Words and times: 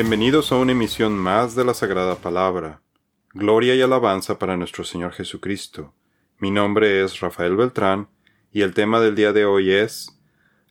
Bienvenidos 0.00 0.50
a 0.50 0.56
una 0.56 0.72
emisión 0.72 1.12
más 1.12 1.54
de 1.54 1.62
la 1.62 1.74
Sagrada 1.74 2.14
Palabra. 2.14 2.80
Gloria 3.34 3.74
y 3.74 3.82
alabanza 3.82 4.38
para 4.38 4.56
nuestro 4.56 4.82
Señor 4.82 5.12
Jesucristo. 5.12 5.92
Mi 6.38 6.50
nombre 6.50 7.04
es 7.04 7.20
Rafael 7.20 7.54
Beltrán 7.54 8.08
y 8.50 8.62
el 8.62 8.72
tema 8.72 8.98
del 8.98 9.14
día 9.14 9.34
de 9.34 9.44
hoy 9.44 9.70
es 9.70 10.18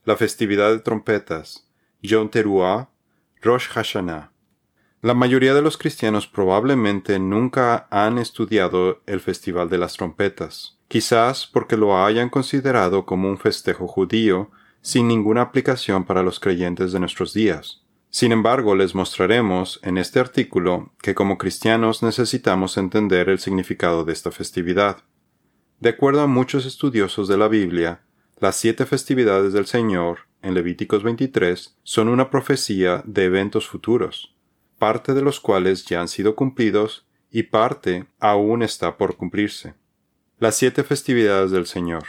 la 0.04 0.16
festividad 0.16 0.72
de 0.72 0.80
trompetas, 0.80 1.68
Yom 2.02 2.28
Teruah, 2.28 2.88
Rosh 3.40 3.68
Hashanah. 3.68 4.32
La 5.00 5.14
mayoría 5.14 5.54
de 5.54 5.62
los 5.62 5.78
cristianos 5.78 6.26
probablemente 6.26 7.20
nunca 7.20 7.86
han 7.88 8.18
estudiado 8.18 9.00
el 9.06 9.20
Festival 9.20 9.68
de 9.68 9.78
las 9.78 9.92
Trompetas, 9.92 10.76
quizás 10.88 11.46
porque 11.46 11.76
lo 11.76 12.04
hayan 12.04 12.30
considerado 12.30 13.06
como 13.06 13.28
un 13.28 13.38
festejo 13.38 13.86
judío 13.86 14.50
sin 14.82 15.06
ninguna 15.06 15.42
aplicación 15.42 16.04
para 16.04 16.24
los 16.24 16.40
creyentes 16.40 16.90
de 16.90 16.98
nuestros 16.98 17.32
días. 17.32 17.79
Sin 18.10 18.32
embargo, 18.32 18.74
les 18.74 18.96
mostraremos 18.96 19.78
en 19.84 19.96
este 19.96 20.18
artículo 20.18 20.92
que 21.00 21.14
como 21.14 21.38
cristianos 21.38 22.02
necesitamos 22.02 22.76
entender 22.76 23.28
el 23.28 23.38
significado 23.38 24.04
de 24.04 24.12
esta 24.12 24.32
festividad. 24.32 25.04
De 25.78 25.90
acuerdo 25.90 26.20
a 26.22 26.26
muchos 26.26 26.66
estudiosos 26.66 27.28
de 27.28 27.38
la 27.38 27.46
Biblia, 27.46 28.02
las 28.40 28.56
siete 28.56 28.84
festividades 28.84 29.52
del 29.52 29.66
Señor, 29.66 30.20
en 30.42 30.54
Levíticos 30.54 31.04
23, 31.04 31.76
son 31.84 32.08
una 32.08 32.30
profecía 32.30 33.02
de 33.06 33.26
eventos 33.26 33.68
futuros, 33.68 34.34
parte 34.78 35.14
de 35.14 35.22
los 35.22 35.38
cuales 35.38 35.84
ya 35.84 36.00
han 36.00 36.08
sido 36.08 36.34
cumplidos 36.34 37.06
y 37.30 37.44
parte 37.44 38.06
aún 38.18 38.62
está 38.62 38.96
por 38.96 39.16
cumplirse. 39.16 39.74
Las 40.38 40.56
siete 40.56 40.82
festividades 40.82 41.52
del 41.52 41.66
Señor. 41.66 42.04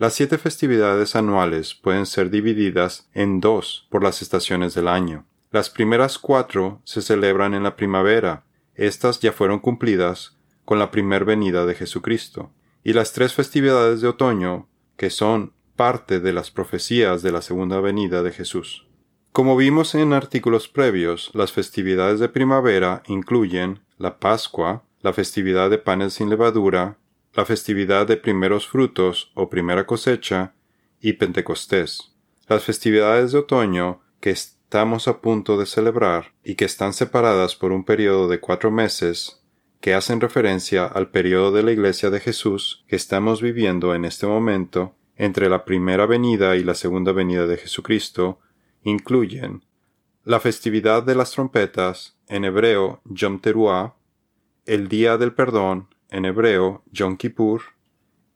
Las 0.00 0.14
siete 0.14 0.38
festividades 0.38 1.14
anuales 1.14 1.74
pueden 1.74 2.06
ser 2.06 2.30
divididas 2.30 3.10
en 3.12 3.38
dos 3.38 3.86
por 3.90 4.02
las 4.02 4.22
estaciones 4.22 4.72
del 4.72 4.88
año. 4.88 5.26
Las 5.50 5.68
primeras 5.68 6.16
cuatro 6.16 6.80
se 6.84 7.02
celebran 7.02 7.52
en 7.52 7.64
la 7.64 7.76
primavera. 7.76 8.46
Estas 8.74 9.20
ya 9.20 9.30
fueron 9.30 9.58
cumplidas 9.58 10.38
con 10.64 10.78
la 10.78 10.90
primer 10.90 11.26
venida 11.26 11.66
de 11.66 11.74
Jesucristo. 11.74 12.50
Y 12.82 12.94
las 12.94 13.12
tres 13.12 13.34
festividades 13.34 14.00
de 14.00 14.08
otoño, 14.08 14.70
que 14.96 15.10
son 15.10 15.52
parte 15.76 16.18
de 16.18 16.32
las 16.32 16.50
profecías 16.50 17.20
de 17.20 17.32
la 17.32 17.42
segunda 17.42 17.78
venida 17.80 18.22
de 18.22 18.32
Jesús. 18.32 18.86
Como 19.32 19.54
vimos 19.54 19.94
en 19.94 20.14
artículos 20.14 20.66
previos, 20.66 21.30
las 21.34 21.52
festividades 21.52 22.20
de 22.20 22.30
primavera 22.30 23.02
incluyen 23.06 23.80
la 23.98 24.18
Pascua, 24.18 24.82
la 25.02 25.12
festividad 25.12 25.68
de 25.68 25.76
panes 25.76 26.14
sin 26.14 26.30
levadura, 26.30 26.96
la 27.32 27.44
festividad 27.44 28.06
de 28.06 28.16
primeros 28.16 28.66
frutos 28.66 29.30
o 29.34 29.48
primera 29.48 29.86
cosecha 29.86 30.54
y 31.00 31.14
Pentecostés. 31.14 32.12
Las 32.48 32.64
festividades 32.64 33.32
de 33.32 33.38
otoño 33.38 34.00
que 34.20 34.30
estamos 34.30 35.08
a 35.08 35.20
punto 35.20 35.56
de 35.56 35.66
celebrar 35.66 36.32
y 36.44 36.56
que 36.56 36.64
están 36.64 36.92
separadas 36.92 37.54
por 37.54 37.72
un 37.72 37.84
periodo 37.84 38.28
de 38.28 38.40
cuatro 38.40 38.70
meses 38.70 39.40
que 39.80 39.94
hacen 39.94 40.20
referencia 40.20 40.84
al 40.84 41.10
periodo 41.10 41.52
de 41.52 41.62
la 41.62 41.72
Iglesia 41.72 42.10
de 42.10 42.20
Jesús 42.20 42.84
que 42.86 42.96
estamos 42.96 43.40
viviendo 43.40 43.94
en 43.94 44.04
este 44.04 44.26
momento 44.26 44.94
entre 45.16 45.48
la 45.48 45.64
primera 45.64 46.06
venida 46.06 46.56
y 46.56 46.64
la 46.64 46.74
segunda 46.74 47.12
venida 47.12 47.46
de 47.46 47.56
Jesucristo, 47.58 48.40
incluyen 48.82 49.64
la 50.24 50.40
festividad 50.40 51.02
de 51.02 51.14
las 51.14 51.30
trompetas, 51.32 52.16
en 52.28 52.44
hebreo 52.44 53.00
Yom 53.04 53.40
el 54.66 54.88
Día 54.88 55.16
del 55.18 55.34
Perdón, 55.34 55.88
en 56.10 56.24
hebreo 56.24 56.82
Yom 56.90 57.16
Kippur, 57.16 57.62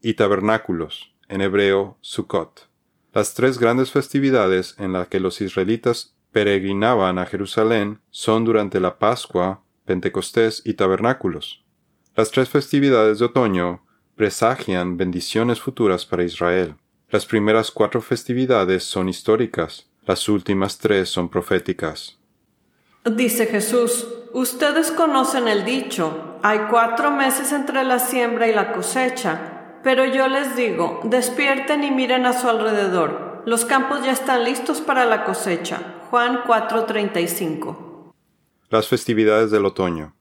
y 0.00 0.14
tabernáculos, 0.14 1.14
en 1.28 1.40
hebreo 1.40 1.96
Sukkot. 2.02 2.68
Las 3.14 3.34
tres 3.34 3.58
grandes 3.58 3.90
festividades 3.90 4.74
en 4.78 4.92
las 4.92 5.08
que 5.08 5.20
los 5.20 5.40
israelitas 5.40 6.14
peregrinaban 6.30 7.18
a 7.18 7.26
Jerusalén 7.26 8.00
son 8.10 8.44
durante 8.44 8.80
la 8.80 8.98
Pascua, 8.98 9.62
Pentecostés 9.86 10.62
y 10.64 10.74
tabernáculos. 10.74 11.64
Las 12.16 12.30
tres 12.30 12.48
festividades 12.48 13.18
de 13.20 13.26
otoño 13.26 13.84
presagian 14.16 14.96
bendiciones 14.96 15.60
futuras 15.60 16.04
para 16.04 16.24
Israel. 16.24 16.74
Las 17.08 17.24
primeras 17.24 17.70
cuatro 17.70 18.00
festividades 18.00 18.84
son 18.84 19.08
históricas, 19.08 19.88
las 20.06 20.28
últimas 20.28 20.78
tres 20.78 21.08
son 21.08 21.28
proféticas. 21.28 22.18
Dice 23.04 23.46
Jesús, 23.46 24.08
ustedes 24.32 24.90
conocen 24.90 25.46
el 25.48 25.64
dicho, 25.64 26.33
hay 26.47 26.66
cuatro 26.69 27.10
meses 27.10 27.53
entre 27.53 27.84
la 27.84 27.99
siembra 27.99 28.47
y 28.47 28.53
la 28.53 28.72
cosecha, 28.72 29.81
pero 29.82 30.05
yo 30.05 30.28
les 30.28 30.55
digo, 30.55 31.00
despierten 31.05 31.82
y 31.82 31.91
miren 31.91 32.27
a 32.27 32.34
su 32.34 32.47
alrededor, 32.50 33.43
los 33.47 33.65
campos 33.65 34.05
ya 34.05 34.12
están 34.12 34.44
listos 34.44 34.82
para 34.82 35.06
la 35.06 35.25
cosecha. 35.25 36.03
Juan 36.10 36.41
4:35. 36.47 38.12
Las 38.69 38.88
festividades 38.88 39.50
del 39.50 39.65
otoño. 39.65 40.15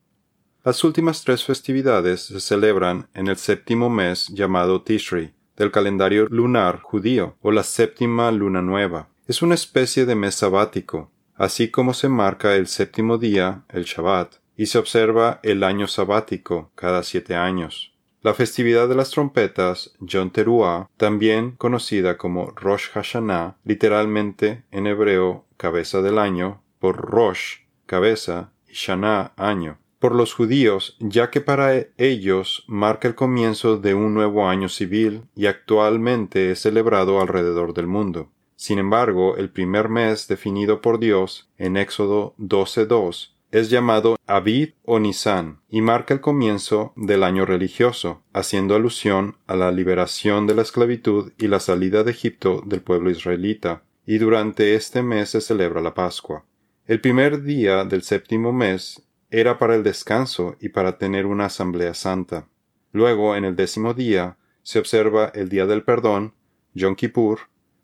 Las 0.64 0.86
últimas 0.86 1.26
tres 1.26 1.44
festividades 1.44 2.22
se 2.22 2.40
celebran 2.40 3.10
en 3.14 3.28
el 3.28 3.36
séptimo 3.36 3.90
mes 3.90 4.30
llamado 4.30 4.82
Tishri, 4.82 5.34
del 5.58 5.72
calendario 5.72 6.28
lunar 6.30 6.80
judío, 6.80 7.36
o 7.42 7.52
la 7.52 7.64
séptima 7.64 8.32
luna 8.32 8.62
nueva. 8.62 9.10
Es 9.28 9.42
una 9.42 9.56
especie 9.56 10.06
de 10.06 10.16
mes 10.16 10.36
sabático, 10.36 11.12
así 11.36 11.70
como 11.70 11.94
se 11.94 12.08
marca 12.08 12.56
el 12.56 12.68
séptimo 12.68 13.18
día, 13.18 13.66
el 13.68 13.84
Shabbat, 13.84 14.36
y 14.56 14.68
se 14.68 14.78
observa 14.78 15.40
el 15.44 15.64
año 15.64 15.88
sabático 15.88 16.72
cada 16.76 17.04
siete 17.04 17.36
años. 17.36 17.94
La 18.22 18.34
festividad 18.34 18.88
de 18.88 18.96
las 18.96 19.10
trompetas, 19.10 19.94
Yom 20.00 20.30
Teruah, 20.30 20.90
también 20.96 21.52
conocida 21.52 22.18
como 22.18 22.52
Rosh 22.52 22.90
Hashanah, 22.92 23.58
literalmente 23.66 24.64
en 24.72 24.88
hebreo 24.88 25.46
cabeza 25.58 26.02
del 26.02 26.18
año, 26.18 26.64
por 26.80 26.96
Rosh, 26.98 27.64
cabeza, 27.86 28.54
y 28.66 28.74
Shana, 28.74 29.34
año, 29.36 29.78
por 30.00 30.16
los 30.16 30.34
judíos, 30.34 30.96
ya 31.00 31.30
que 31.32 31.42
para 31.42 31.74
ellos 31.98 32.64
marca 32.68 33.10
el 33.10 33.16
comienzo 33.16 33.78
de 33.78 33.94
un 33.94 34.14
nuevo 34.14 34.48
año 34.48 34.70
civil 34.70 35.24
y 35.36 35.48
actualmente 35.48 36.52
es 36.52 36.62
celebrado 36.62 37.20
alrededor 37.20 37.74
del 37.74 37.88
mundo. 37.88 38.32
Sin 38.56 38.80
embargo, 38.80 39.36
el 39.36 39.50
primer 39.50 39.90
mes 39.90 40.30
definido 40.30 40.80
por 40.80 40.98
Dios 41.00 41.50
en 41.58 41.76
Éxodo 41.76 42.36
12.2 42.38 43.34
es 43.54 43.70
llamado 43.70 44.16
Abid 44.26 44.70
o 44.84 44.98
Nisan 44.98 45.60
y 45.70 45.82
marca 45.82 46.16
el 46.16 46.22
comienzo 46.22 46.92
del 46.96 47.22
año 47.22 47.46
religioso, 47.46 48.24
haciendo 48.34 48.76
alusión 48.76 49.38
a 49.46 49.56
la 49.56 49.72
liberación 49.72 50.48
de 50.48 50.56
la 50.56 50.64
esclavitud 50.64 51.34
y 51.38 51.48
la 51.48 51.60
salida 51.60 52.04
de 52.04 52.10
Egipto 52.10 52.64
del 52.66 52.82
pueblo 52.82 53.12
israelita, 53.12 53.84
y 54.08 54.18
durante 54.18 54.74
este 54.74 55.04
mes 55.04 55.30
se 55.30 55.40
celebra 55.40 55.82
la 55.82 55.94
Pascua. 55.94 56.46
El 56.88 57.00
primer 57.00 57.44
día 57.44 57.86
del 57.86 58.02
séptimo 58.02 58.52
mes 58.52 59.04
era 59.30 59.60
para 59.60 59.76
el 59.76 59.84
descanso 59.84 60.56
y 60.60 60.70
para 60.70 60.98
tener 60.98 61.28
una 61.28 61.46
asamblea 61.46 61.94
santa. 61.94 62.48
Luego, 62.92 63.36
en 63.36 63.46
el 63.46 63.56
décimo 63.56 63.94
día, 63.94 64.38
se 64.64 64.80
observa 64.80 65.32
el 65.36 65.50
día 65.50 65.68
del 65.68 65.84
perdón, 65.84 66.34
Yom 66.74 66.96
Kippur, 66.96 67.42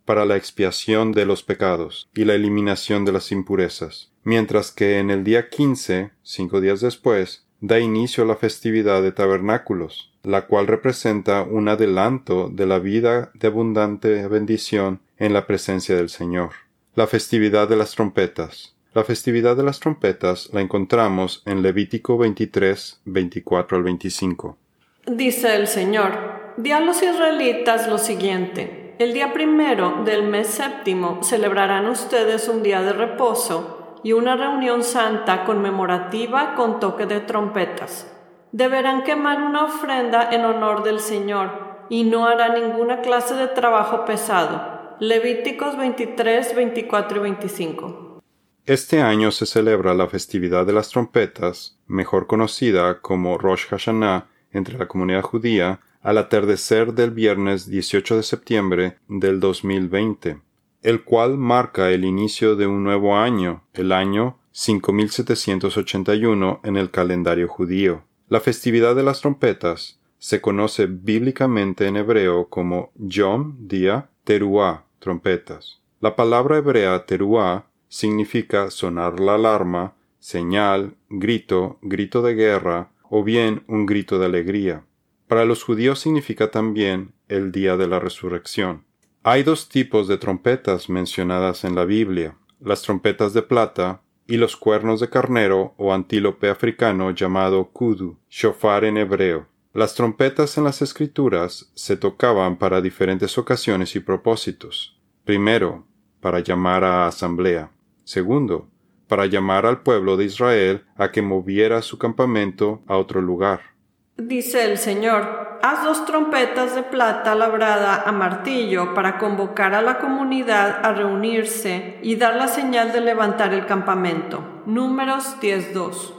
para 0.10 0.26
la 0.26 0.38
expiación 0.38 1.12
de 1.12 1.24
los 1.24 1.44
pecados 1.44 2.10
y 2.16 2.26
la 2.26 2.34
eliminación 2.34 3.06
de 3.06 3.12
las 3.12 3.32
impurezas, 3.32 4.10
mientras 4.24 4.72
que 4.72 4.98
en 4.98 5.12
el 5.12 5.24
día 5.24 5.50
quince, 5.50 6.10
cinco 6.24 6.62
días 6.62 6.82
después, 6.82 7.46
da 7.62 7.80
inicio 7.80 8.24
a 8.24 8.26
la 8.26 8.36
festividad 8.36 9.04
de 9.04 9.12
tabernáculos, 9.12 10.12
la 10.24 10.48
cual 10.48 10.66
representa 10.66 11.44
un 11.44 11.68
adelanto 11.68 12.50
de 12.52 12.66
la 12.66 12.80
vida 12.80 13.30
de 13.36 13.50
abundante 13.50 14.28
bendición 14.28 15.00
en 15.20 15.32
la 15.32 15.46
presencia 15.46 15.96
del 15.96 16.10
Señor. 16.10 16.54
La 16.96 17.06
festividad 17.06 17.70
de 17.70 17.76
las 17.76 17.92
trompetas. 17.92 18.76
La 18.96 19.04
festividad 19.04 19.56
de 19.56 19.62
las 19.62 19.80
trompetas 19.80 20.50
la 20.52 20.62
encontramos 20.62 21.44
en 21.46 21.62
Levítico 21.62 22.18
23, 22.18 23.02
24 23.06 23.78
al 23.78 23.84
25. 23.84 24.58
Dice 25.06 25.56
el 25.56 25.68
Señor, 25.68 26.56
di 26.58 26.72
a 26.72 26.80
los 26.80 27.04
israelitas 27.04 27.88
lo 27.88 28.00
siguiente. 28.00 28.79
El 29.00 29.14
día 29.14 29.32
primero 29.32 30.02
del 30.04 30.24
mes 30.24 30.48
séptimo 30.48 31.24
celebrarán 31.24 31.88
ustedes 31.88 32.50
un 32.50 32.64
día 32.64 32.82
de 32.82 32.92
reposo 32.92 33.96
y 34.04 34.12
una 34.12 34.36
reunión 34.36 34.84
santa 34.84 35.46
conmemorativa 35.46 36.54
con 36.54 36.82
toque 36.82 37.06
de 37.06 37.22
trompetas. 37.22 38.12
Deberán 38.52 39.04
quemar 39.04 39.42
una 39.42 39.64
ofrenda 39.64 40.30
en 40.34 40.44
honor 40.44 40.84
del 40.84 41.00
Señor 41.00 41.86
y 41.88 42.04
no 42.04 42.26
hará 42.26 42.50
ninguna 42.50 43.00
clase 43.00 43.36
de 43.36 43.48
trabajo 43.48 44.04
pesado. 44.04 44.98
Levíticos 45.00 45.78
23, 45.78 46.54
24 46.54 47.20
y 47.20 47.22
25. 47.22 48.22
Este 48.66 49.02
año 49.02 49.32
se 49.32 49.46
celebra 49.46 49.94
la 49.94 50.08
festividad 50.08 50.66
de 50.66 50.74
las 50.74 50.90
trompetas, 50.90 51.80
mejor 51.88 52.28
conocida 52.28 53.00
como 53.00 53.38
Rosh 53.38 53.66
Hashanah 53.70 54.28
entre 54.52 54.78
la 54.78 54.90
comunidad 54.90 55.22
judía, 55.22 55.80
al 56.02 56.18
atardecer 56.18 56.94
del 56.94 57.12
viernes 57.12 57.70
18 57.70 58.18
de 58.18 58.24
septiembre 58.24 58.98
del 59.08 59.40
2020, 59.40 60.42
el 60.82 61.04
cual 61.04 61.38
marca 61.38 61.92
el 61.92 62.06
inicio 62.06 62.56
de 62.56 62.68
un 62.68 62.84
nuevo 62.84 63.18
año, 63.18 63.64
el 63.74 63.92
año 63.92 64.40
5781 64.52 66.62
en 66.64 66.78
el 66.78 66.92
calendario 66.92 67.48
judío. 67.48 68.04
La 68.28 68.40
festividad 68.40 68.96
de 68.96 69.04
las 69.04 69.22
trompetas 69.22 70.00
se 70.18 70.42
conoce 70.42 70.86
bíblicamente 70.86 71.88
en 71.88 71.98
hebreo 71.98 72.50
como 72.50 72.92
Yom, 72.96 73.68
día, 73.68 74.10
Teruah, 74.24 74.86
trompetas. 75.00 75.82
La 76.02 76.16
palabra 76.16 76.58
hebrea 76.58 77.06
Teruah 77.06 77.66
significa 77.88 78.70
sonar 78.70 79.20
la 79.20 79.36
alarma, 79.36 79.96
señal, 80.20 80.96
grito, 81.10 81.80
grito 81.82 82.22
de 82.22 82.36
guerra, 82.36 82.92
o 83.10 83.24
bien 83.24 83.64
un 83.68 83.86
grito 83.86 84.20
de 84.20 84.28
alegría. 84.28 84.84
Para 85.30 85.46
los 85.46 85.64
judíos 85.64 86.00
significa 86.00 86.50
también 86.50 87.14
el 87.28 87.52
día 87.52 87.78
de 87.78 87.88
la 87.88 88.00
resurrección. 88.00 88.86
Hay 89.22 89.44
dos 89.44 89.70
tipos 89.70 90.08
de 90.08 90.18
trompetas 90.18 90.90
mencionadas 90.90 91.64
en 91.66 91.76
la 91.76 91.86
Biblia, 91.86 92.36
las 92.60 92.82
trompetas 92.82 93.36
de 93.36 93.44
plata 93.44 94.02
y 94.26 94.38
los 94.38 94.58
cuernos 94.58 95.00
de 95.00 95.10
carnero 95.10 95.76
o 95.78 95.94
antílope 95.94 96.50
africano 96.50 97.12
llamado 97.12 97.66
kudu, 97.66 98.18
shofar 98.28 98.86
en 98.86 98.98
hebreo. 98.98 99.46
Las 99.72 99.94
trompetas 99.94 100.58
en 100.58 100.64
las 100.64 100.82
escrituras 100.82 101.72
se 101.76 101.96
tocaban 101.96 102.58
para 102.58 102.82
diferentes 102.82 103.38
ocasiones 103.38 103.96
y 103.96 104.00
propósitos. 104.00 105.00
Primero, 105.26 105.86
para 106.22 106.40
llamar 106.40 106.84
a 106.84 107.06
asamblea. 107.06 107.70
Segundo, 108.04 108.68
para 109.08 109.28
llamar 109.28 109.68
al 109.68 109.84
pueblo 109.84 110.18
de 110.18 110.26
Israel 110.26 110.86
a 110.96 111.12
que 111.12 111.22
moviera 111.22 111.84
su 111.84 112.00
campamento 112.00 112.82
a 112.88 112.98
otro 112.98 113.22
lugar. 113.22 113.78
Dice 114.20 114.70
el 114.70 114.78
Señor, 114.78 115.60
haz 115.62 115.86
dos 115.86 116.06
trompetas 116.06 116.76
de 116.76 116.84
plata 116.84 117.36
labrada 117.36 118.04
a 118.06 118.12
martillo 118.12 118.94
para 118.94 119.18
convocar 119.18 119.74
a 119.74 119.82
la 119.82 119.98
comunidad 120.00 120.86
a 120.86 120.92
reunirse 120.92 122.00
y 122.02 122.18
dar 122.18 122.36
la 122.36 122.50
señal 122.50 122.92
de 122.92 123.00
levantar 123.00 123.54
el 123.54 123.66
campamento. 123.66 124.44
Números 124.66 125.38
10.2. 125.40 126.12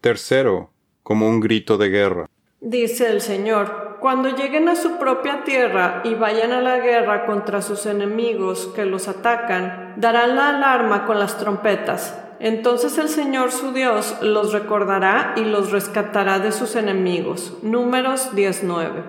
Tercero, 0.00 0.70
como 1.02 1.28
un 1.28 1.40
grito 1.40 1.76
de 1.76 1.88
guerra. 1.88 2.30
Dice 2.60 3.10
el 3.10 3.20
Señor, 3.20 3.96
cuando 3.98 4.28
lleguen 4.28 4.68
a 4.68 4.76
su 4.76 4.96
propia 4.98 5.42
tierra 5.42 6.02
y 6.04 6.14
vayan 6.14 6.52
a 6.52 6.60
la 6.60 6.78
guerra 6.78 7.26
contra 7.26 7.62
sus 7.62 7.84
enemigos 7.86 8.70
que 8.76 8.84
los 8.84 9.08
atacan, 9.08 9.94
darán 9.96 10.36
la 10.36 10.50
alarma 10.50 11.04
con 11.04 11.18
las 11.18 11.36
trompetas 11.36 12.23
entonces 12.40 12.98
el 12.98 13.08
Señor 13.08 13.52
su 13.52 13.72
Dios 13.72 14.16
los 14.20 14.52
recordará 14.52 15.34
y 15.36 15.44
los 15.44 15.70
rescatará 15.70 16.38
de 16.38 16.52
sus 16.52 16.76
enemigos. 16.76 17.56
Números 17.62 18.34
19. 18.34 19.02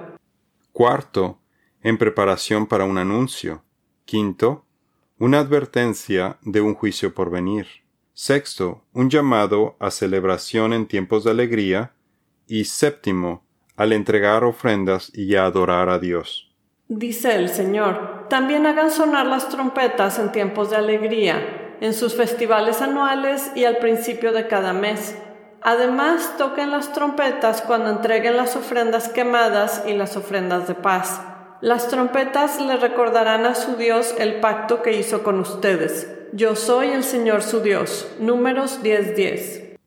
Cuarto, 0.71 1.39
en 1.81 1.97
preparación 1.97 2.67
para 2.67 2.85
un 2.85 2.97
anuncio. 2.97 3.63
Quinto, 4.05 4.65
una 5.17 5.39
advertencia 5.39 6.37
de 6.41 6.61
un 6.61 6.75
juicio 6.75 7.13
por 7.13 7.29
venir. 7.29 7.67
Sexto, 8.13 8.83
un 8.93 9.09
llamado 9.09 9.75
a 9.79 9.91
celebración 9.91 10.73
en 10.73 10.85
tiempos 10.85 11.23
de 11.23 11.31
alegría. 11.31 11.93
Y 12.47 12.65
séptimo, 12.65 13.43
al 13.75 13.91
entregar 13.91 14.43
ofrendas 14.43 15.11
y 15.13 15.35
a 15.35 15.45
adorar 15.45 15.89
a 15.89 15.97
Dios. 15.97 16.53
Dice 16.87 17.35
el 17.35 17.49
Señor, 17.49 18.27
también 18.29 18.67
hagan 18.67 18.91
sonar 18.91 19.25
las 19.25 19.49
trompetas 19.49 20.19
en 20.19 20.31
tiempos 20.31 20.69
de 20.69 20.75
alegría 20.75 21.64
en 21.81 21.93
sus 21.93 22.15
festivales 22.15 22.81
anuales 22.81 23.51
y 23.55 23.65
al 23.65 23.77
principio 23.77 24.31
de 24.31 24.47
cada 24.47 24.73
mes. 24.73 25.15
Además, 25.61 26.33
toquen 26.37 26.71
las 26.71 26.93
trompetas 26.93 27.61
cuando 27.61 27.89
entreguen 27.89 28.37
las 28.37 28.55
ofrendas 28.55 29.09
quemadas 29.09 29.83
y 29.87 29.93
las 29.93 30.15
ofrendas 30.15 30.67
de 30.67 30.75
paz. 30.75 31.21
Las 31.61 31.87
trompetas 31.87 32.61
le 32.61 32.77
recordarán 32.77 33.45
a 33.45 33.55
su 33.55 33.75
Dios 33.75 34.13
el 34.19 34.39
pacto 34.41 34.83
que 34.83 34.93
hizo 34.93 35.23
con 35.23 35.39
ustedes. 35.39 36.07
Yo 36.33 36.55
soy 36.55 36.89
el 36.89 37.03
Señor 37.03 37.41
su 37.41 37.61
Dios. 37.61 38.07
Números 38.19 38.83
10:10. 38.83 39.77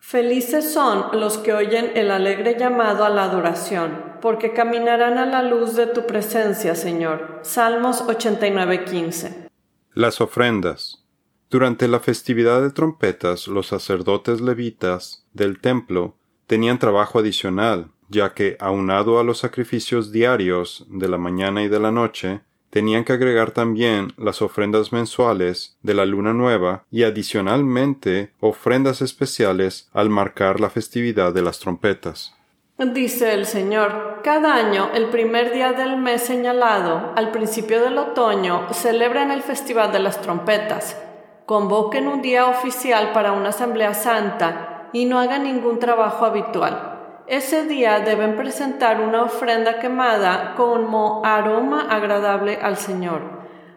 Felices 0.00 0.72
son 0.72 1.20
los 1.20 1.36
que 1.36 1.52
oyen 1.52 1.90
el 1.96 2.12
alegre 2.12 2.56
llamado 2.56 3.04
a 3.04 3.10
la 3.10 3.24
adoración, 3.24 4.14
porque 4.22 4.52
caminarán 4.52 5.18
a 5.18 5.26
la 5.26 5.42
luz 5.42 5.74
de 5.74 5.86
tu 5.86 6.06
presencia, 6.06 6.76
Señor. 6.76 7.40
Salmos 7.42 8.02
89:15. 8.06 9.50
Las 9.94 10.20
ofrendas. 10.20 11.05
Durante 11.48 11.86
la 11.86 12.00
festividad 12.00 12.60
de 12.60 12.70
trompetas, 12.70 13.46
los 13.46 13.68
sacerdotes 13.68 14.40
levitas 14.40 15.24
del 15.32 15.60
templo 15.60 16.16
tenían 16.48 16.80
trabajo 16.80 17.20
adicional, 17.20 17.92
ya 18.08 18.34
que, 18.34 18.56
aunado 18.58 19.20
a 19.20 19.24
los 19.24 19.38
sacrificios 19.38 20.10
diarios 20.10 20.86
de 20.90 21.08
la 21.08 21.18
mañana 21.18 21.62
y 21.62 21.68
de 21.68 21.78
la 21.78 21.92
noche, 21.92 22.40
tenían 22.70 23.04
que 23.04 23.12
agregar 23.12 23.52
también 23.52 24.12
las 24.16 24.42
ofrendas 24.42 24.92
mensuales 24.92 25.78
de 25.82 25.94
la 25.94 26.04
luna 26.04 26.32
nueva 26.32 26.84
y 26.90 27.04
adicionalmente 27.04 28.32
ofrendas 28.40 29.00
especiales 29.00 29.88
al 29.92 30.10
marcar 30.10 30.58
la 30.58 30.68
festividad 30.68 31.32
de 31.32 31.42
las 31.42 31.60
trompetas. 31.60 32.34
Dice 32.76 33.32
el 33.32 33.46
Señor, 33.46 34.20
cada 34.22 34.54
año, 34.54 34.90
el 34.92 35.06
primer 35.06 35.52
día 35.54 35.72
del 35.72 35.96
mes 35.96 36.22
señalado, 36.22 37.14
al 37.16 37.30
principio 37.30 37.80
del 37.80 37.96
otoño, 37.96 38.66
celebran 38.74 39.30
el 39.30 39.42
Festival 39.42 39.92
de 39.92 40.00
las 40.00 40.20
Trompetas 40.20 41.05
convoquen 41.46 42.08
un 42.08 42.22
día 42.22 42.46
oficial 42.46 43.12
para 43.12 43.32
una 43.32 43.50
asamblea 43.50 43.94
santa 43.94 44.88
y 44.92 45.04
no 45.04 45.20
hagan 45.20 45.44
ningún 45.44 45.78
trabajo 45.78 46.24
habitual. 46.24 46.94
Ese 47.28 47.64
día 47.64 48.00
deben 48.00 48.36
presentar 48.36 49.00
una 49.00 49.22
ofrenda 49.22 49.78
quemada 49.78 50.54
como 50.56 51.22
aroma 51.24 51.86
agradable 51.88 52.58
al 52.60 52.76
Señor, 52.76 53.22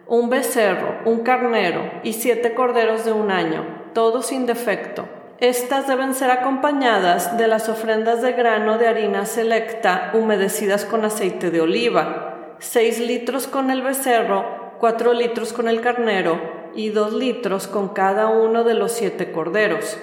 un 0.06 0.30
becerro, 0.30 0.98
un 1.04 1.20
carnero 1.20 1.82
y 2.02 2.14
siete 2.14 2.54
corderos 2.54 3.04
de 3.04 3.12
un 3.12 3.30
año, 3.30 3.64
todos 3.94 4.26
sin 4.26 4.46
defecto. 4.46 5.08
Estas 5.38 5.86
deben 5.86 6.14
ser 6.14 6.30
acompañadas 6.30 7.38
de 7.38 7.46
las 7.46 7.68
ofrendas 7.68 8.20
de 8.20 8.32
grano 8.32 8.78
de 8.78 8.88
harina 8.88 9.26
selecta 9.26 10.10
humedecidas 10.12 10.84
con 10.84 11.04
aceite 11.04 11.50
de 11.50 11.60
oliva, 11.60 12.56
seis 12.58 13.00
litros 13.00 13.46
con 13.46 13.70
el 13.70 13.82
becerro, 13.82 14.74
cuatro 14.78 15.12
litros 15.12 15.52
con 15.52 15.68
el 15.68 15.80
carnero, 15.80 16.59
y 16.74 16.90
dos 16.90 17.12
litros 17.12 17.66
con 17.66 17.88
cada 17.90 18.28
uno 18.28 18.64
de 18.64 18.74
los 18.74 18.92
siete 18.92 19.32
corderos. 19.32 19.98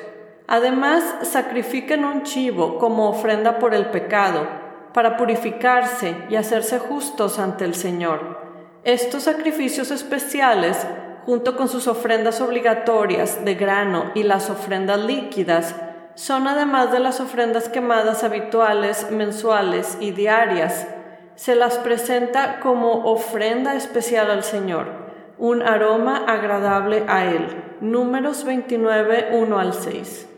Además, 0.48 1.04
sacrifiquen 1.24 2.06
un 2.06 2.24
chivo 2.24 2.78
como 2.78 3.10
ofrenda 3.10 3.60
por 3.60 3.74
el 3.74 3.88
pecado, 3.88 4.48
para 4.94 5.18
purificarse 5.18 6.16
y 6.30 6.38
hacerse 6.38 6.80
justos 6.80 7.38
ante 7.38 7.66
el 7.66 7.76
Señor. 7.76 8.40
Estos 8.84 9.24
sacrificios 9.24 9.92
especiales, 9.92 10.88
junto 11.26 11.58
con 11.58 11.68
sus 11.68 11.88
ofrendas 11.88 12.40
obligatorias 12.40 13.44
de 13.44 13.56
grano 13.56 14.12
y 14.16 14.24
las 14.24 14.50
ofrendas 14.50 15.00
líquidas, 15.02 15.76
son 16.16 16.48
además 16.48 16.92
de 16.92 17.00
las 17.00 17.20
ofrendas 17.20 17.70
quemadas 17.70 18.24
habituales, 18.24 19.12
mensuales 19.12 19.98
y 20.00 20.12
diarias. 20.12 20.88
Se 21.36 21.54
las 21.54 21.78
presenta 21.78 22.60
como 22.60 23.04
ofrenda 23.12 23.76
especial 23.76 24.32
al 24.32 24.44
Señor 24.44 25.07
un 25.38 25.62
aroma 25.62 26.26
agradable 26.28 27.04
a 27.08 27.26
él. 27.26 27.48
Números 27.82 28.44
29, 28.44 29.30
1 29.34 29.60
al 29.60 29.74
6. 29.74 30.30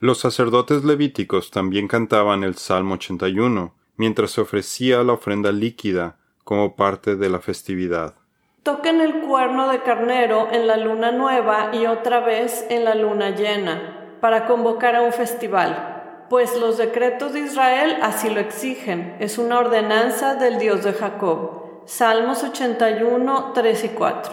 Los 0.00 0.18
sacerdotes 0.18 0.84
levíticos 0.84 1.50
también 1.50 1.88
cantaban 1.88 2.44
el 2.44 2.56
Salmo 2.56 2.94
81, 2.94 3.74
mientras 3.96 4.32
se 4.32 4.42
ofrecía 4.42 5.02
la 5.02 5.14
ofrenda 5.14 5.50
líquida 5.50 6.16
como 6.44 6.76
parte 6.76 7.16
de 7.16 7.30
la 7.30 7.40
festividad. 7.40 8.14
Toquen 8.62 9.00
el 9.00 9.20
cuerno 9.20 9.70
de 9.70 9.82
carnero 9.82 10.48
en 10.52 10.66
la 10.66 10.76
luna 10.76 11.10
nueva 11.12 11.70
y 11.74 11.86
otra 11.86 12.20
vez 12.20 12.66
en 12.70 12.84
la 12.84 12.94
luna 12.94 13.30
llena, 13.30 14.16
para 14.20 14.46
convocar 14.46 14.96
a 14.96 15.02
un 15.02 15.12
festival, 15.12 16.26
pues 16.30 16.58
los 16.58 16.78
decretos 16.78 17.32
de 17.32 17.40
Israel 17.40 17.98
así 18.02 18.30
lo 18.30 18.40
exigen, 18.40 19.16
es 19.20 19.38
una 19.38 19.58
ordenanza 19.58 20.34
del 20.34 20.58
Dios 20.58 20.82
de 20.82 20.94
Jacob. 20.94 21.63
Salmos 21.86 22.42
81, 22.42 23.52
3 23.54 23.84
y 23.84 23.88
4. 23.90 24.32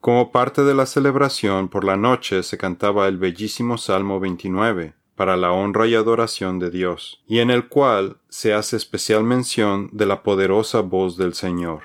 Como 0.00 0.32
parte 0.32 0.62
de 0.62 0.74
la 0.74 0.86
celebración 0.86 1.68
por 1.68 1.84
la 1.84 1.98
noche 1.98 2.42
se 2.42 2.56
cantaba 2.56 3.08
el 3.08 3.18
bellísimo 3.18 3.76
Salmo 3.76 4.20
29 4.20 4.94
para 5.14 5.36
la 5.36 5.52
honra 5.52 5.86
y 5.86 5.94
adoración 5.94 6.58
de 6.58 6.70
Dios, 6.70 7.22
y 7.26 7.40
en 7.40 7.50
el 7.50 7.68
cual 7.68 8.16
se 8.30 8.54
hace 8.54 8.76
especial 8.76 9.22
mención 9.22 9.90
de 9.92 10.06
la 10.06 10.22
poderosa 10.22 10.80
voz 10.80 11.18
del 11.18 11.34
Señor. 11.34 11.82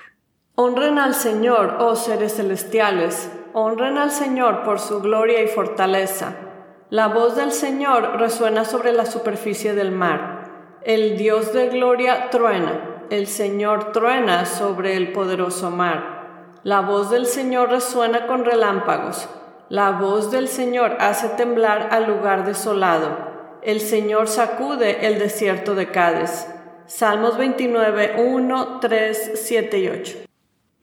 Honren 0.56 0.98
al 1.00 1.16
Señor, 1.16 1.78
oh 1.80 1.98
seres 1.98 2.36
celestiales, 2.36 3.30
honren 3.54 3.98
al 3.98 4.12
Señor 4.12 4.64
por 4.64 4.80
su 4.80 5.02
gloria 5.02 5.44
y 5.44 5.48
fortaleza. 5.48 6.38
La 6.90 7.10
voz 7.10 7.36
del 7.36 7.52
Señor 7.52 8.20
resuena 8.20 8.64
sobre 8.64 8.94
la 8.94 9.06
superficie 9.06 9.74
del 9.74 9.92
mar. 9.92 10.80
El 10.84 11.18
Dios 11.18 11.52
de 11.52 11.68
gloria 11.70 12.30
truena 12.30 12.93
el 13.10 13.28
Señor 13.28 13.92
truena 13.92 14.46
sobre 14.46 14.96
el 14.96 15.12
poderoso 15.12 15.72
mar. 15.72 16.60
La 16.64 16.82
voz 16.82 17.12
del 17.12 17.26
Señor 17.26 17.70
resuena 17.70 18.28
con 18.28 18.46
relámpagos. 18.46 19.28
La 19.70 19.92
voz 19.92 20.32
del 20.32 20.48
Señor 20.48 20.98
hace 21.00 21.30
temblar 21.30 21.90
al 21.92 22.08
lugar 22.08 22.46
desolado. 22.46 23.34
El 23.62 23.82
Señor 23.82 24.28
sacude 24.28 25.08
el 25.08 25.20
desierto 25.20 25.76
de 25.76 25.90
Cádiz. 25.90 26.48
Salmos 26.86 27.38
29, 27.38 28.16
1, 28.18 28.80
3, 28.80 29.32
7 29.36 29.78
y 29.80 29.90
8. 29.90 30.18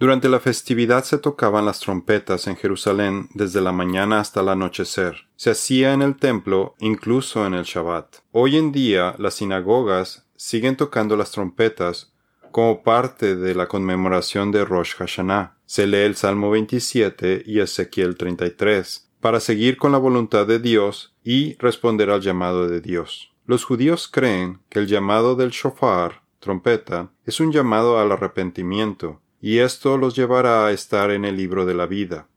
Durante 0.00 0.30
la 0.30 0.40
festividad 0.40 1.04
se 1.04 1.18
tocaban 1.18 1.66
las 1.66 1.80
trompetas 1.80 2.46
en 2.46 2.56
Jerusalén 2.56 3.28
desde 3.34 3.60
la 3.60 3.70
mañana 3.70 4.18
hasta 4.18 4.40
el 4.40 4.48
anochecer. 4.48 5.28
Se 5.36 5.50
hacía 5.50 5.92
en 5.92 6.00
el 6.00 6.16
templo, 6.16 6.74
incluso 6.78 7.46
en 7.46 7.52
el 7.52 7.64
Shabbat. 7.64 8.16
Hoy 8.32 8.56
en 8.56 8.72
día 8.72 9.14
las 9.18 9.34
sinagogas 9.34 10.26
siguen 10.36 10.76
tocando 10.76 11.18
las 11.18 11.32
trompetas 11.32 12.14
como 12.50 12.82
parte 12.82 13.36
de 13.36 13.54
la 13.54 13.68
conmemoración 13.68 14.50
de 14.52 14.64
Rosh 14.64 14.94
Hashanah. 14.94 15.58
Se 15.66 15.86
lee 15.86 15.98
el 15.98 16.16
Salmo 16.16 16.48
27 16.50 17.42
y 17.44 17.60
Ezequiel 17.60 18.16
33, 18.16 19.10
para 19.20 19.38
seguir 19.38 19.76
con 19.76 19.92
la 19.92 19.98
voluntad 19.98 20.46
de 20.46 20.60
Dios 20.60 21.14
y 21.22 21.56
responder 21.58 22.08
al 22.08 22.22
llamado 22.22 22.68
de 22.68 22.80
Dios. 22.80 23.34
Los 23.44 23.64
judíos 23.64 24.08
creen 24.10 24.60
que 24.70 24.78
el 24.78 24.86
llamado 24.86 25.36
del 25.36 25.50
shofar, 25.50 26.22
trompeta, 26.38 27.10
es 27.26 27.38
un 27.38 27.52
llamado 27.52 27.98
al 27.98 28.10
arrepentimiento, 28.12 29.20
y 29.40 29.58
esto 29.58 29.96
los 29.96 30.14
llevará 30.14 30.66
a 30.66 30.72
estar 30.72 31.10
en 31.10 31.24
el 31.24 31.36
libro 31.36 31.66
de 31.66 31.74
la 31.74 31.86
vida. 31.86 32.28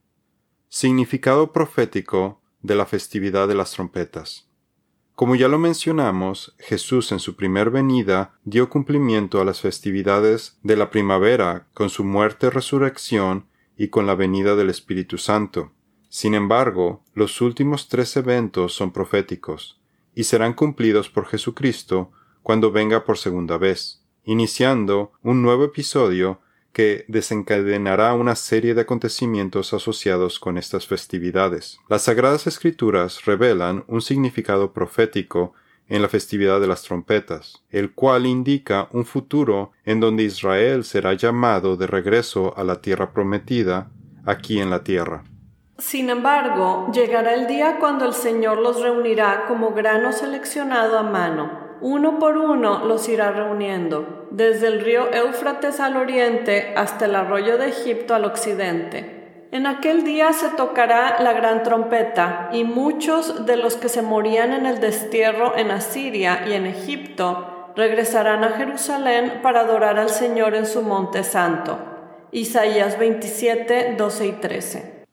Significado 0.69 1.51
profético 1.51 2.41
de 2.61 2.75
la 2.75 2.85
festividad 2.85 3.47
de 3.47 3.55
las 3.55 3.71
trompetas. 3.71 4.47
Como 5.15 5.35
ya 5.35 5.47
lo 5.47 5.59
mencionamos, 5.59 6.55
Jesús 6.57 7.11
en 7.11 7.19
su 7.19 7.35
primer 7.35 7.69
venida 7.69 8.39
dio 8.45 8.69
cumplimiento 8.69 9.39
a 9.39 9.45
las 9.45 9.61
festividades 9.61 10.57
de 10.63 10.75
la 10.75 10.89
primavera 10.89 11.67
con 11.73 11.89
su 11.89 12.03
muerte, 12.03 12.49
resurrección 12.49 13.45
y 13.77 13.89
con 13.89 14.07
la 14.07 14.15
venida 14.15 14.55
del 14.55 14.71
Espíritu 14.71 15.19
Santo. 15.19 15.71
Sin 16.09 16.33
embargo, 16.33 17.03
los 17.13 17.41
últimos 17.41 17.89
tres 17.89 18.15
eventos 18.17 18.73
son 18.73 18.91
proféticos 18.91 19.79
y 20.15 20.23
serán 20.23 20.53
cumplidos 20.53 21.09
por 21.09 21.27
Jesucristo 21.27 22.11
cuando 22.41 22.71
venga 22.71 23.03
por 23.03 23.17
segunda 23.17 23.57
vez, 23.57 24.03
iniciando 24.23 25.11
un 25.21 25.41
nuevo 25.41 25.65
episodio 25.65 26.39
que 26.73 27.05
desencadenará 27.07 28.13
una 28.15 28.35
serie 28.35 28.73
de 28.73 28.81
acontecimientos 28.81 29.73
asociados 29.73 30.39
con 30.39 30.57
estas 30.57 30.87
festividades. 30.87 31.79
Las 31.87 32.01
Sagradas 32.03 32.47
Escrituras 32.47 33.23
revelan 33.25 33.85
un 33.87 34.01
significado 34.01 34.73
profético 34.73 35.53
en 35.87 36.01
la 36.01 36.09
festividad 36.09 36.59
de 36.59 36.67
las 36.67 36.81
trompetas, 36.81 37.63
el 37.69 37.93
cual 37.93 38.25
indica 38.25 38.87
un 38.91 39.05
futuro 39.05 39.71
en 39.85 39.99
donde 39.99 40.23
Israel 40.23 40.83
será 40.83 41.13
llamado 41.13 41.77
de 41.77 41.87
regreso 41.87 42.57
a 42.57 42.63
la 42.63 42.81
tierra 42.81 43.13
prometida 43.13 43.91
aquí 44.25 44.59
en 44.59 44.71
la 44.71 44.83
tierra. 44.83 45.23
Sin 45.77 46.09
embargo, 46.09 46.89
llegará 46.91 47.33
el 47.35 47.47
día 47.47 47.77
cuando 47.79 48.05
el 48.05 48.13
Señor 48.13 48.59
los 48.59 48.81
reunirá 48.81 49.45
como 49.47 49.73
grano 49.73 50.11
seleccionado 50.11 50.97
a 50.97 51.03
mano 51.03 51.62
uno 51.83 52.17
por 52.17 52.37
uno 52.37 52.85
los 52.85 53.09
irá 53.09 53.31
reuniendo, 53.31 54.27
desde 54.31 54.67
el 54.67 54.79
río 54.79 55.11
Éufrates 55.13 55.81
al 55.81 55.97
oriente 55.97 56.73
hasta 56.77 57.05
el 57.05 57.15
arroyo 57.15 57.57
de 57.57 57.67
Egipto 57.67 58.15
al 58.15 58.23
occidente. 58.23 59.47
En 59.51 59.67
aquel 59.67 60.05
día 60.05 60.31
se 60.31 60.47
tocará 60.49 61.21
la 61.21 61.33
gran 61.33 61.61
trompeta, 61.61 62.49
y 62.53 62.63
muchos 62.63 63.45
de 63.45 63.57
los 63.57 63.75
que 63.75 63.89
se 63.89 64.01
morían 64.01 64.53
en 64.53 64.65
el 64.65 64.79
destierro 64.79 65.57
en 65.57 65.71
Asiria 65.71 66.45
y 66.47 66.53
en 66.53 66.67
Egipto 66.67 67.73
regresarán 67.75 68.45
a 68.45 68.51
Jerusalén 68.51 69.41
para 69.43 69.59
adorar 69.59 69.99
al 69.99 70.09
Señor 70.09 70.55
en 70.55 70.65
su 70.65 70.83
monte 70.83 71.25
santo. 71.25 71.77
Isaías 72.31 72.97
27, 72.97 73.95
12 73.97 74.27
y 74.27 74.31
13. 74.31 75.05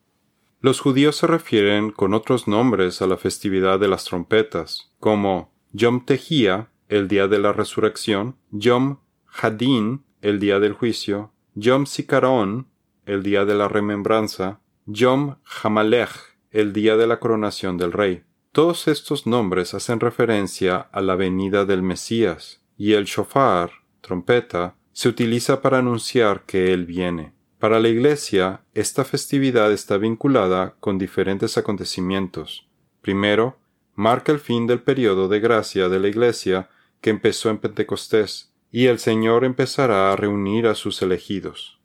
Los 0.61 0.81
judíos 0.81 1.17
se 1.17 1.27
refieren 1.27 1.91
con 1.91 2.15
otros 2.15 2.47
nombres 2.47 3.03
a 3.03 3.09
la 3.09 3.17
festividad 3.17 3.81
de 3.81 3.89
las 3.89 4.05
trompetas, 4.05 4.93
como 5.00 5.50
Yom 5.73 6.05
Tejía, 6.05 6.69
el 6.89 7.07
día 7.07 7.29
de 7.29 7.39
la 7.39 7.53
resurrección, 7.53 8.37
Yom 8.50 8.99
Hadin, 9.27 10.03
el 10.21 10.41
día 10.41 10.59
del 10.59 10.73
juicio, 10.73 11.33
Yom 11.55 11.87
Sikaron, 11.87 12.67
el 13.07 13.23
día 13.23 13.45
de 13.45 13.55
la 13.55 13.69
remembranza, 13.69 14.61
Yom 14.87 15.37
Hamalech, 15.62 16.11
el 16.50 16.73
día 16.73 16.97
de 16.97 17.07
la 17.07 17.21
coronación 17.21 17.77
del 17.77 17.93
rey. 17.93 18.25
Todos 18.50 18.89
estos 18.89 19.29
nombres 19.29 19.73
hacen 19.75 20.00
referencia 20.00 20.77
a 20.77 21.00
la 21.00 21.15
venida 21.15 21.65
del 21.65 21.83
Mesías, 21.83 22.61
y 22.77 22.95
el 22.95 23.05
shofar, 23.05 23.71
trompeta, 24.00 24.75
se 24.93 25.09
utiliza 25.09 25.62
para 25.62 25.79
anunciar 25.79 26.47
que 26.47 26.73
Él 26.73 26.85
viene. 26.85 27.33
Para 27.61 27.79
la 27.79 27.89
Iglesia, 27.89 28.62
esta 28.75 29.05
festividad 29.05 29.71
está 29.71 29.99
vinculada 29.99 30.75
con 30.81 30.99
diferentes 30.99 31.57
acontecimientos. 31.57 32.67
Primero, 33.03 33.60
marca 34.00 34.33
el 34.33 34.40
fin 34.40 34.66
del 34.66 34.80
periodo 34.80 35.28
de 35.28 35.40
gracia 35.40 35.90
de 35.90 36.00
la 36.00 36.09
Iglesia 36.09 36.71
que 37.02 37.11
empezó 37.11 37.50
en 37.50 37.59
Pentecostés, 37.59 38.50
y 38.73 38.87
el 38.87 38.99
Señor 38.99 39.45
empezará 39.45 40.11
a 40.11 40.16
reunir 40.16 40.66
a 40.66 40.75
sus 40.75 41.02
elegidos. 41.02 41.78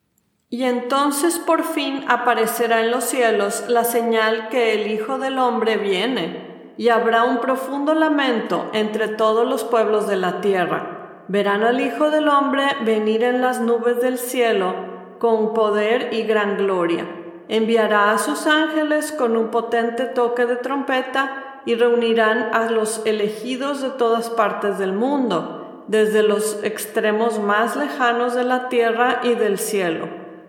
Y 0.50 0.64
entonces 0.64 1.40
por 1.40 1.66
fin 1.66 2.06
aparecerá 2.08 2.80
en 2.80 2.92
los 2.92 3.04
cielos 3.04 3.66
la 3.68 3.84
señal 3.84 4.48
que 4.48 4.74
el 4.74 4.90
Hijo 4.90 5.20
del 5.20 5.38
Hombre 5.38 5.76
viene, 5.76 6.74
y 6.78 6.88
habrá 6.88 7.26
un 7.26 7.42
profundo 7.42 7.94
lamento 7.94 8.70
entre 8.72 9.10
todos 9.10 9.46
los 9.46 9.66
pueblos 9.66 10.08
de 10.08 10.16
la 10.16 10.40
tierra. 10.40 11.24
Verán 11.28 11.64
al 11.64 11.82
Hijo 11.82 12.12
del 12.12 12.30
Hombre 12.30 12.64
venir 12.86 13.26
en 13.26 13.42
las 13.42 13.60
nubes 13.60 14.00
del 14.00 14.20
cielo 14.20 14.74
con 15.20 15.54
poder 15.54 16.14
y 16.14 16.24
gran 16.24 16.56
gloria. 16.56 17.06
Enviará 17.50 18.12
a 18.12 18.18
sus 18.20 18.48
ángeles 18.48 19.12
con 19.12 19.36
un 19.36 19.52
potente 19.52 20.06
toque 20.06 20.46
de 20.46 20.56
trompeta 20.56 21.45
y 21.66 21.76
reunirán 21.76 22.54
a 22.54 22.70
los 22.70 23.02
elegidos 23.06 23.82
de 23.82 23.90
todas 23.90 24.30
partes 24.30 24.78
del 24.78 24.94
mundo, 24.94 25.84
desde 25.88 26.24
los 26.24 26.64
extremos 26.64 27.40
más 27.40 27.76
lejanos 27.76 28.36
de 28.36 28.44
la 28.44 28.70
tierra 28.70 29.22
y 29.24 29.36
del 29.36 29.58
cielo. 29.58 30.08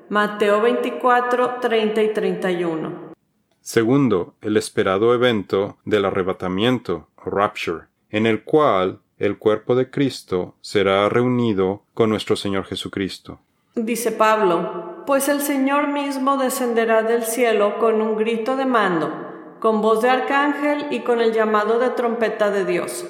Mateo 0.09 0.61
24, 0.61 1.57
30 1.61 2.03
y 2.03 2.13
31. 2.13 3.07
Segundo, 3.61 4.35
el 4.43 4.57
esperado 4.57 5.13
evento 5.13 5.79
del 5.85 6.05
arrebatamiento, 6.05 7.09
rapture, 7.25 7.87
en 8.11 8.27
el 8.27 8.45
cual 8.45 9.01
el 9.19 9.39
cuerpo 9.39 9.75
de 9.75 9.91
Cristo 9.91 10.55
será 10.61 11.09
reunido 11.09 11.83
con 11.95 12.11
nuestro 12.11 12.37
Señor 12.37 12.65
Jesucristo. 12.67 13.41
Dice 13.75 14.13
Pablo, 14.13 15.05
pues 15.07 15.29
el 15.29 15.41
Señor 15.41 15.89
mismo 15.89 16.37
descenderá 16.37 17.03
del 17.03 17.25
cielo 17.25 17.79
con 17.79 18.01
un 18.01 18.17
grito 18.17 18.57
de 18.57 18.67
mando 18.67 19.36
con 19.67 19.83
voz 19.83 20.01
de 20.01 20.09
arcángel 20.09 20.87
y 20.91 21.01
con 21.01 21.21
el 21.21 21.33
llamado 21.33 21.81
de 21.81 21.91
trompeta 21.91 22.53
de 22.53 22.65
Dios. 22.65 23.05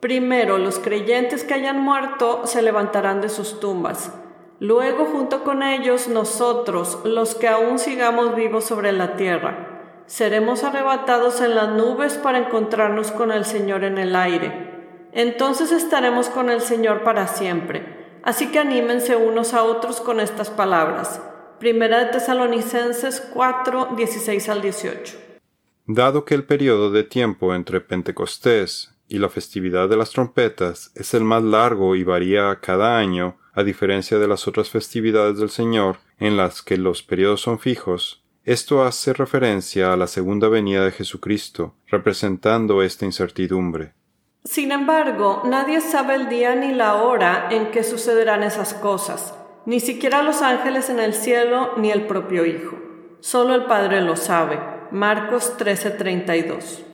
Primero 0.00 0.58
los 0.58 0.78
creyentes 0.78 1.44
que 1.44 1.54
hayan 1.54 1.80
muerto 1.80 2.42
se 2.44 2.60
levantarán 2.60 3.22
de 3.22 3.30
sus 3.30 3.58
tumbas. 3.58 4.12
Luego 4.60 5.06
junto 5.06 5.44
con 5.44 5.62
ellos 5.62 6.08
nosotros, 6.08 6.98
los 7.04 7.34
que 7.34 7.48
aún 7.48 7.78
sigamos 7.78 8.36
vivos 8.36 8.64
sobre 8.64 8.92
la 8.92 9.16
tierra. 9.16 10.02
Seremos 10.04 10.62
arrebatados 10.62 11.40
en 11.40 11.54
las 11.54 11.70
nubes 11.70 12.18
para 12.18 12.36
encontrarnos 12.36 13.10
con 13.10 13.32
el 13.32 13.46
Señor 13.46 13.82
en 13.82 13.96
el 13.96 14.14
aire. 14.14 15.08
Entonces 15.12 15.72
estaremos 15.72 16.28
con 16.28 16.50
el 16.50 16.60
Señor 16.60 17.02
para 17.02 17.28
siempre. 17.28 18.20
Así 18.22 18.48
que 18.48 18.58
anímense 18.58 19.16
unos 19.16 19.54
a 19.54 19.62
otros 19.62 20.02
con 20.02 20.20
estas 20.20 20.50
palabras. 20.50 21.22
Primera 21.58 22.00
de 22.00 22.06
Tesalonicenses 22.12 23.22
4, 23.32 23.94
16 23.96 24.48
al 24.50 24.60
18. 24.60 25.33
Dado 25.86 26.24
que 26.24 26.34
el 26.34 26.44
periodo 26.44 26.90
de 26.90 27.04
tiempo 27.04 27.54
entre 27.54 27.80
Pentecostés 27.80 28.94
y 29.06 29.18
la 29.18 29.28
festividad 29.28 29.88
de 29.88 29.96
las 29.96 30.10
trompetas 30.10 30.90
es 30.94 31.12
el 31.12 31.24
más 31.24 31.42
largo 31.42 31.94
y 31.94 32.04
varía 32.04 32.58
cada 32.60 32.98
año, 32.98 33.36
a 33.52 33.62
diferencia 33.62 34.18
de 34.18 34.26
las 34.26 34.48
otras 34.48 34.70
festividades 34.70 35.38
del 35.38 35.50
Señor 35.50 35.98
en 36.18 36.36
las 36.36 36.62
que 36.62 36.78
los 36.78 37.02
periodos 37.02 37.42
son 37.42 37.58
fijos, 37.58 38.24
esto 38.44 38.82
hace 38.82 39.14
referencia 39.14 39.92
a 39.92 39.96
la 39.96 40.06
segunda 40.06 40.48
venida 40.48 40.84
de 40.84 40.92
Jesucristo, 40.92 41.76
representando 41.86 42.82
esta 42.82 43.06
incertidumbre. 43.06 43.94
Sin 44.44 44.70
embargo, 44.70 45.40
nadie 45.46 45.80
sabe 45.80 46.14
el 46.14 46.28
día 46.28 46.54
ni 46.54 46.74
la 46.74 46.96
hora 46.96 47.48
en 47.50 47.70
que 47.70 47.82
sucederán 47.82 48.42
esas 48.42 48.74
cosas, 48.74 49.34
ni 49.64 49.80
siquiera 49.80 50.22
los 50.22 50.42
ángeles 50.42 50.90
en 50.90 51.00
el 51.00 51.14
cielo 51.14 51.70
ni 51.78 51.90
el 51.90 52.06
propio 52.06 52.44
Hijo. 52.44 52.76
Solo 53.20 53.54
el 53.54 53.64
Padre 53.64 54.02
lo 54.02 54.14
sabe. 54.14 54.73
Marcos 54.94 55.56
13:32. 55.58 56.84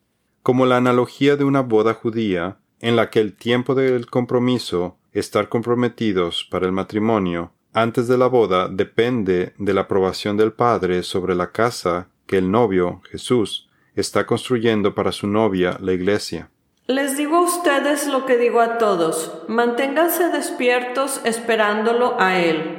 Como 0.43 0.65
la 0.65 0.79
analogía 0.79 1.37
de 1.37 1.45
una 1.45 1.61
boda 1.61 1.93
judía, 1.93 2.57
en 2.81 2.97
la 2.97 3.11
que 3.11 3.21
el 3.21 3.35
tiempo 3.35 3.75
del 3.75 4.07
compromiso, 4.07 4.97
estar 5.13 5.51
comprometidos 5.51 6.49
para 6.51 6.65
el 6.65 6.73
matrimonio, 6.73 7.53
antes 7.75 8.09
de 8.09 8.17
la 8.17 8.27
boda 8.27 8.69
depende 8.69 9.53
de 9.59 9.75
la 9.75 9.83
aprobación 9.83 10.39
del 10.39 10.55
padre 10.55 11.03
sobre 11.03 11.35
la 11.35 11.53
casa 11.53 12.09
que 12.27 12.39
el 12.39 12.51
novio, 12.51 13.03
Jesús, 13.11 13.69
está 13.95 14.25
construyendo 14.25 14.95
para 14.95 15.13
su 15.13 15.27
novia, 15.27 15.77
la 15.79 15.93
iglesia. 15.93 16.49
Les 16.87 17.19
digo 17.19 17.37
a 17.37 17.43
ustedes 17.43 18.07
lo 18.07 18.25
que 18.25 18.39
digo 18.39 18.63
a 18.63 18.79
todos, 18.79 19.43
manténganse 19.47 20.31
despiertos 20.31 21.21
esperándolo 21.25 22.19
a 22.19 22.39
Él, 22.39 22.79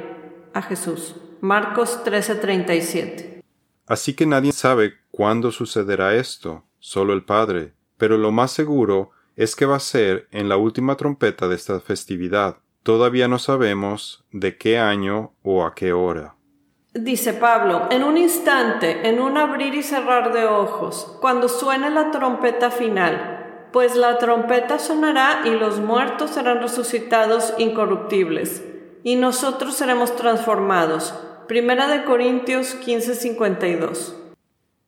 a 0.52 0.62
Jesús. 0.62 1.14
Marcos 1.40 2.00
13:37. 2.04 3.41
Así 3.86 4.14
que 4.14 4.26
nadie 4.26 4.52
sabe 4.52 4.94
cuándo 5.10 5.50
sucederá 5.50 6.14
esto, 6.14 6.64
solo 6.78 7.12
el 7.12 7.24
Padre, 7.24 7.74
pero 7.98 8.16
lo 8.16 8.32
más 8.32 8.50
seguro 8.52 9.10
es 9.36 9.56
que 9.56 9.66
va 9.66 9.76
a 9.76 9.80
ser 9.80 10.28
en 10.30 10.48
la 10.48 10.56
última 10.56 10.96
trompeta 10.96 11.48
de 11.48 11.54
esta 11.54 11.80
festividad. 11.80 12.58
Todavía 12.82 13.28
no 13.28 13.38
sabemos 13.38 14.24
de 14.32 14.56
qué 14.56 14.78
año 14.78 15.32
o 15.42 15.64
a 15.64 15.74
qué 15.74 15.92
hora. 15.92 16.34
Dice 16.94 17.32
Pablo, 17.32 17.88
en 17.90 18.04
un 18.04 18.18
instante, 18.18 19.08
en 19.08 19.20
un 19.20 19.38
abrir 19.38 19.74
y 19.74 19.82
cerrar 19.82 20.32
de 20.32 20.44
ojos, 20.44 21.16
cuando 21.20 21.48
suene 21.48 21.90
la 21.90 22.10
trompeta 22.10 22.70
final, 22.70 23.68
pues 23.72 23.96
la 23.96 24.18
trompeta 24.18 24.78
sonará 24.78 25.42
y 25.46 25.50
los 25.50 25.80
muertos 25.80 26.32
serán 26.32 26.60
resucitados 26.60 27.54
incorruptibles, 27.56 28.62
y 29.02 29.16
nosotros 29.16 29.74
seremos 29.74 30.14
transformados 30.16 31.14
Primera 31.52 31.86
de 31.86 32.04
Corintios 32.04 32.74
15:52. 32.80 34.16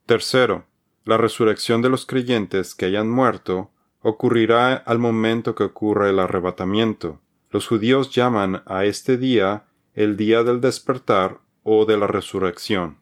Tercero, 0.07 0.65
La 1.05 1.19
resurrección 1.19 1.83
de 1.83 1.91
los 1.91 2.07
creyentes 2.07 2.75
que 2.75 2.87
hayan 2.87 3.11
muerto 3.11 3.71
ocurrirá 4.01 4.73
al 4.73 4.99
momento 4.99 5.55
que 5.55 5.65
ocurra 5.65 6.09
el 6.09 6.19
arrebatamiento. 6.19 7.21
Los 7.51 7.69
judíos 7.69 8.13
llaman 8.13 8.63
a 8.65 8.87
este 8.87 9.19
día 9.19 9.65
el 9.95 10.17
día 10.17 10.43
del 10.43 10.63
despertar 10.63 11.37
o 11.65 11.85
de 11.85 11.99
la 11.99 12.07
resurrección. 12.07 12.97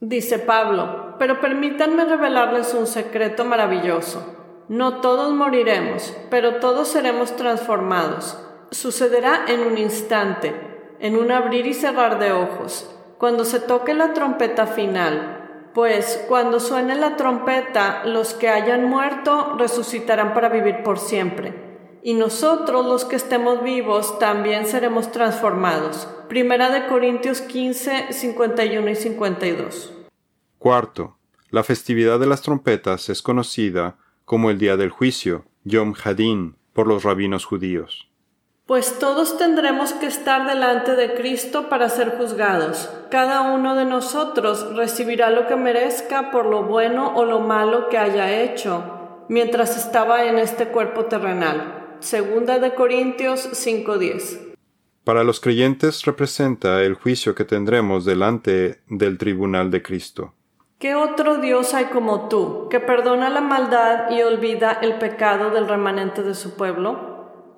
Dice 0.00 0.38
Pablo, 0.38 1.16
pero 1.18 1.38
permítanme 1.42 2.06
revelarles 2.06 2.72
un 2.72 2.86
secreto 2.86 3.44
maravilloso. 3.44 4.64
No 4.70 5.02
todos 5.02 5.34
moriremos, 5.34 6.16
pero 6.30 6.60
todos 6.60 6.88
seremos 6.88 7.36
transformados. 7.36 8.38
Sucederá 8.70 9.44
en 9.48 9.60
un 9.60 9.76
instante, 9.76 10.54
en 10.98 11.16
un 11.16 11.30
abrir 11.30 11.66
y 11.66 11.74
cerrar 11.74 12.18
de 12.18 12.32
ojos, 12.32 12.88
cuando 13.22 13.44
se 13.44 13.60
toque 13.60 13.94
la 13.94 14.14
trompeta 14.14 14.66
final. 14.66 15.70
Pues 15.74 16.24
cuando 16.26 16.58
suene 16.58 16.96
la 16.96 17.14
trompeta, 17.14 18.02
los 18.04 18.34
que 18.34 18.48
hayan 18.48 18.88
muerto 18.88 19.54
resucitarán 19.56 20.34
para 20.34 20.48
vivir 20.48 20.82
por 20.82 20.98
siempre 20.98 21.54
y 22.02 22.14
nosotros 22.14 22.84
los 22.84 23.04
que 23.04 23.14
estemos 23.14 23.62
vivos 23.62 24.18
también 24.18 24.66
seremos 24.66 25.12
transformados. 25.12 26.08
Primera 26.28 26.68
de 26.70 26.88
Corintios 26.88 27.42
15, 27.42 28.12
51 28.12 28.90
y 28.90 28.96
52. 28.96 29.92
Cuarto, 30.58 31.16
la 31.50 31.62
festividad 31.62 32.18
de 32.18 32.26
las 32.26 32.42
trompetas 32.42 33.08
es 33.08 33.22
conocida 33.22 33.98
como 34.24 34.50
el 34.50 34.58
día 34.58 34.76
del 34.76 34.90
juicio, 34.90 35.44
Yom 35.62 35.94
Hadin, 36.02 36.56
por 36.72 36.88
los 36.88 37.04
rabinos 37.04 37.44
judíos. 37.44 38.11
Pues 38.66 39.00
todos 39.00 39.38
tendremos 39.38 39.92
que 39.92 40.06
estar 40.06 40.46
delante 40.46 40.94
de 40.94 41.14
Cristo 41.14 41.68
para 41.68 41.88
ser 41.88 42.16
juzgados. 42.16 42.88
Cada 43.10 43.52
uno 43.52 43.74
de 43.74 43.84
nosotros 43.84 44.76
recibirá 44.76 45.30
lo 45.30 45.48
que 45.48 45.56
merezca 45.56 46.30
por 46.30 46.46
lo 46.46 46.62
bueno 46.62 47.12
o 47.16 47.24
lo 47.24 47.40
malo 47.40 47.88
que 47.88 47.98
haya 47.98 48.40
hecho 48.40 49.24
mientras 49.28 49.76
estaba 49.76 50.26
en 50.26 50.38
este 50.38 50.68
cuerpo 50.68 51.06
terrenal. 51.06 51.96
Segunda 51.98 52.60
de 52.60 52.74
Corintios 52.74 53.48
5:10. 53.52 54.54
Para 55.02 55.24
los 55.24 55.40
creyentes 55.40 56.04
representa 56.04 56.82
el 56.82 56.94
juicio 56.94 57.34
que 57.34 57.44
tendremos 57.44 58.04
delante 58.04 58.82
del 58.86 59.18
tribunal 59.18 59.72
de 59.72 59.82
Cristo. 59.82 60.34
¿Qué 60.78 60.94
otro 60.94 61.38
Dios 61.38 61.74
hay 61.74 61.86
como 61.86 62.28
tú, 62.28 62.68
que 62.68 62.78
perdona 62.78 63.28
la 63.28 63.40
maldad 63.40 64.10
y 64.10 64.22
olvida 64.22 64.78
el 64.82 64.94
pecado 64.94 65.50
del 65.50 65.68
remanente 65.68 66.22
de 66.22 66.34
su 66.34 66.56
pueblo? 66.56 67.11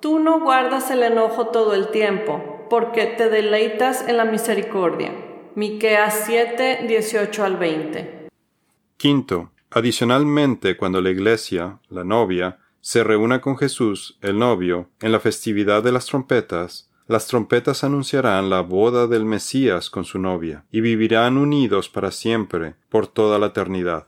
Tú 0.05 0.19
no 0.19 0.39
guardas 0.39 0.91
el 0.91 1.01
enojo 1.01 1.47
todo 1.47 1.73
el 1.73 1.87
tiempo, 1.87 2.67
porque 2.69 3.07
te 3.07 3.27
deleitas 3.27 4.07
en 4.07 4.17
la 4.17 4.25
misericordia. 4.25 5.11
Miqueas 5.55 6.25
7, 6.27 6.85
18 6.87 7.43
al 7.43 7.57
20. 7.57 8.27
Quinto, 8.97 9.49
adicionalmente, 9.71 10.77
cuando 10.77 11.01
la 11.01 11.09
iglesia, 11.09 11.79
la 11.89 12.03
novia, 12.03 12.59
se 12.81 13.03
reúna 13.03 13.41
con 13.41 13.57
Jesús, 13.57 14.19
el 14.21 14.37
novio, 14.37 14.89
en 15.01 15.11
la 15.11 15.19
festividad 15.19 15.81
de 15.81 15.91
las 15.91 16.05
trompetas, 16.05 16.87
las 17.07 17.25
trompetas 17.25 17.83
anunciarán 17.83 18.51
la 18.51 18.61
boda 18.61 19.07
del 19.07 19.25
Mesías 19.25 19.89
con 19.89 20.05
su 20.05 20.19
novia, 20.19 20.65
y 20.69 20.81
vivirán 20.81 21.35
unidos 21.35 21.89
para 21.89 22.11
siempre, 22.11 22.75
por 22.89 23.07
toda 23.07 23.39
la 23.39 23.47
eternidad. 23.47 24.05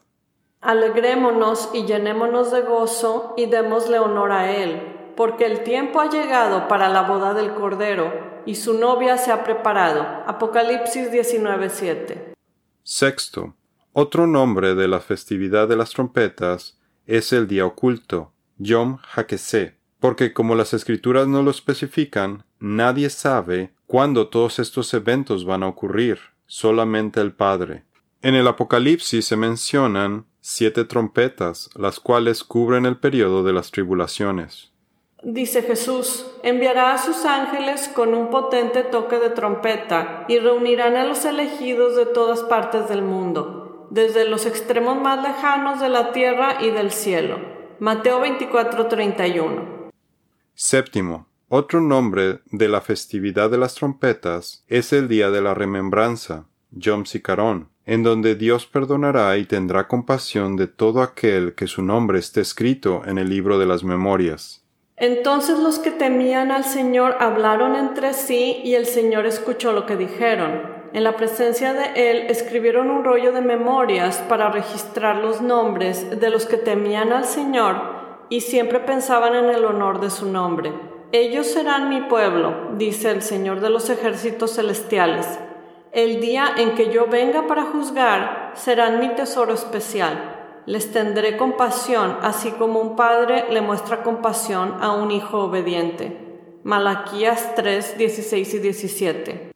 Alegrémonos 0.62 1.72
y 1.74 1.86
llenémonos 1.88 2.52
de 2.52 2.62
gozo 2.62 3.34
y 3.36 3.48
démosle 3.48 3.98
honor 3.98 4.32
a 4.32 4.56
Él, 4.56 4.97
porque 5.18 5.48
el 5.48 5.64
tiempo 5.64 6.00
ha 6.00 6.10
llegado 6.10 6.68
para 6.68 6.88
la 6.88 7.02
boda 7.02 7.34
del 7.34 7.56
Cordero, 7.56 8.14
y 8.46 8.56
su 8.56 8.76
novia 8.76 9.18
se 9.18 9.32
ha 9.32 9.44
preparado. 9.44 10.04
Apocalipsis 10.28 11.12
19:7. 11.12 12.34
Sexto. 12.84 13.56
Otro 13.92 14.28
nombre 14.28 14.76
de 14.76 14.88
la 14.88 15.00
festividad 15.00 15.68
de 15.68 15.76
las 15.76 15.90
trompetas 15.90 16.80
es 17.08 17.34
el 17.34 17.48
día 17.48 17.66
oculto, 17.66 18.32
Yom 18.58 19.00
HaKeseh, 19.16 19.80
porque 20.00 20.34
como 20.34 20.54
las 20.54 20.74
escrituras 20.74 21.28
no 21.28 21.42
lo 21.42 21.50
especifican, 21.50 22.46
nadie 22.60 23.10
sabe 23.10 23.74
cuándo 23.88 24.28
todos 24.28 24.60
estos 24.60 24.94
eventos 24.94 25.46
van 25.46 25.64
a 25.64 25.68
ocurrir, 25.68 26.20
solamente 26.46 27.20
el 27.22 27.34
Padre. 27.34 27.86
En 28.22 28.36
el 28.36 28.48
Apocalipsis 28.48 29.26
se 29.26 29.36
mencionan 29.36 30.28
siete 30.42 30.86
trompetas, 30.86 31.72
las 31.76 32.00
cuales 32.00 32.44
cubren 32.44 32.86
el 32.86 32.98
periodo 32.98 33.44
de 33.44 33.54
las 33.54 33.72
tribulaciones. 33.72 34.77
Dice 35.24 35.64
Jesús, 35.64 36.28
enviará 36.44 36.94
a 36.94 36.98
sus 37.00 37.26
ángeles 37.26 37.88
con 37.88 38.14
un 38.14 38.30
potente 38.30 38.84
toque 38.84 39.18
de 39.18 39.32
trompeta 39.32 40.26
y 40.28 40.38
reunirán 40.38 40.96
a 40.96 41.06
los 41.06 41.26
elegidos 41.26 41.96
de 41.96 42.06
todas 42.06 42.44
partes 42.44 42.88
del 42.88 43.02
mundo, 43.02 43.88
desde 43.90 44.30
los 44.30 44.46
extremos 44.46 45.02
más 45.02 45.24
lejanos 45.24 45.80
de 45.80 45.90
la 45.90 46.12
tierra 46.12 46.62
y 46.62 46.70
del 46.70 46.92
cielo. 46.92 47.40
Mateo 47.80 48.22
24:31. 48.22 49.90
Séptimo. 50.54 51.28
Otro 51.50 51.82
nombre 51.82 52.42
de 52.52 52.68
la 52.68 52.82
festividad 52.82 53.50
de 53.50 53.58
las 53.58 53.74
trompetas 53.74 54.66
es 54.68 54.94
el 54.94 55.08
día 55.08 55.32
de 55.32 55.42
la 55.42 55.56
remembranza, 55.56 56.46
Yom 56.72 57.06
Zikaron, 57.06 57.70
en 57.86 58.04
donde 58.04 58.36
Dios 58.36 58.68
perdonará 58.68 59.36
y 59.38 59.46
tendrá 59.46 59.88
compasión 59.88 60.58
de 60.58 60.68
todo 60.68 61.02
aquel 61.02 61.56
que 61.56 61.66
su 61.66 61.82
nombre 61.82 62.20
esté 62.20 62.42
escrito 62.42 63.02
en 63.06 63.18
el 63.18 63.30
libro 63.30 63.58
de 63.58 63.66
las 63.66 63.84
memorias. 63.84 64.67
Entonces 64.98 65.60
los 65.60 65.80
que 65.80 65.92
temían 65.92 66.52
al 66.52 66.66
Señor 66.66 67.18
hablaron 67.20 67.76
entre 67.76 68.14
sí 68.14 68.62
y 68.64 68.76
el 68.76 68.86
Señor 68.86 69.26
escuchó 69.26 69.72
lo 69.72 69.86
que 69.86 69.96
dijeron 69.96 70.78
en 70.94 71.04
la 71.04 71.16
presencia 71.16 71.74
de 71.74 72.10
él, 72.10 72.28
escribieron 72.30 72.90
un 72.90 73.04
rollo 73.04 73.32
de 73.32 73.42
memorias 73.42 74.18
para 74.30 74.50
registrar 74.50 75.18
los 75.18 75.42
nombres 75.42 76.20
de 76.20 76.30
los 76.30 76.46
que 76.46 76.58
temían 76.58 77.12
al 77.12 77.26
Señor 77.26 77.76
y 78.30 78.42
siempre 78.42 78.80
pensaban 78.80 79.36
en 79.36 79.46
el 79.46 79.66
honor 79.66 80.00
de 80.00 80.10
su 80.10 80.26
nombre. 80.26 80.74
Ellos 81.12 81.48
serán 81.48 81.90
mi 81.90 82.02
pueblo, 82.02 82.72
dice 82.78 83.12
el 83.12 83.22
Señor 83.22 83.60
de 83.60 83.70
los 83.70 83.90
ejércitos 83.90 84.56
celestiales. 84.56 85.40
El 85.92 86.20
día 86.20 86.46
en 86.58 86.76
que 86.76 86.92
yo 86.92 87.08
venga 87.08 87.48
para 87.48 87.64
juzgar, 87.64 88.52
serán 88.56 89.00
mi 89.00 89.10
tesoro 89.10 89.54
especial. 89.54 90.37
Les 90.68 90.92
tendré 90.92 91.38
compasión, 91.38 92.18
así 92.22 92.52
como 92.52 92.82
un 92.82 92.98
padre 92.98 93.46
le 93.50 93.62
muestra 93.62 94.04
compasión 94.04 94.76
a 94.82 94.92
un 94.92 95.12
hijo 95.12 95.46
obediente. 95.46 96.18
Malaquías 96.64 97.56
3, 97.56 97.98
16 97.98 98.54
y 98.54 98.60
17. 98.60 99.52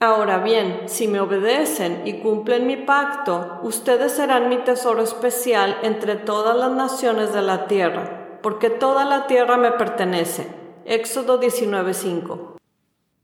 Ahora 0.00 0.38
bien, 0.38 0.88
si 0.88 1.06
me 1.06 1.20
obedecen 1.20 2.02
y 2.04 2.14
cumplen 2.14 2.66
mi 2.66 2.76
pacto, 2.76 3.60
ustedes 3.62 4.10
serán 4.10 4.48
mi 4.48 4.56
tesoro 4.56 5.02
especial 5.02 5.78
entre 5.84 6.16
todas 6.16 6.56
las 6.56 6.72
naciones 6.72 7.32
de 7.32 7.42
la 7.42 7.68
tierra, 7.68 8.40
porque 8.42 8.68
toda 8.68 9.04
la 9.04 9.28
tierra 9.28 9.56
me 9.58 9.70
pertenece. 9.70 10.48
Éxodo 10.84 11.38
19:5. 11.38 12.56